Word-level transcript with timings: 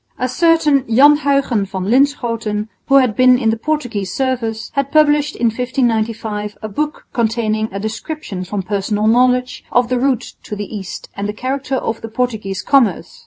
A 0.17 0.27
certain 0.27 0.83
Jan 0.87 1.17
Huyghen 1.17 1.63
van 1.67 1.85
Linschoten, 1.85 2.69
who 2.87 2.95
had 2.95 3.15
been 3.15 3.37
in 3.37 3.51
the 3.51 3.55
Portuguese 3.55 4.11
service, 4.11 4.71
had 4.73 4.91
published 4.91 5.35
in 5.35 5.45
1595 5.49 6.57
a 6.63 6.67
book 6.67 7.05
containing 7.13 7.69
a 7.71 7.79
description 7.79 8.43
from 8.43 8.63
personal 8.63 9.05
knowledge 9.05 9.63
of 9.71 9.89
the 9.89 9.99
route 9.99 10.33
to 10.41 10.55
the 10.55 10.75
East 10.75 11.07
and 11.15 11.29
the 11.29 11.33
character 11.33 11.75
of 11.75 12.01
the 12.01 12.09
Portuguese 12.09 12.63
commerce. 12.63 13.19